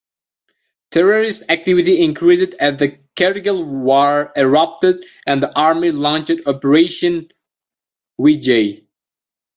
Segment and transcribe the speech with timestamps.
[0.89, 7.29] Terrorist activity increased as the Kargil war erupted and the Army launched Operation
[8.19, 8.87] Vijay.